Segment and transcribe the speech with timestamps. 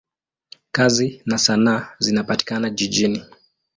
[0.71, 3.23] Kazi za sanaa zinapatikana jijini.